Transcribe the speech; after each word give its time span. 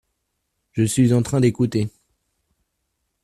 Je 0.71 0.81
suis 0.83 1.13
en 1.13 1.21
train 1.21 1.39
d’écouter. 1.41 1.87